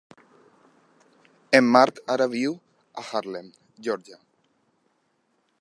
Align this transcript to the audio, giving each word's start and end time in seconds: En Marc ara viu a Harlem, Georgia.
En 1.59 1.69
Marc 1.75 2.01
ara 2.15 2.29
viu 2.33 2.57
a 3.03 3.07
Harlem, 3.11 3.55
Georgia. 3.89 4.23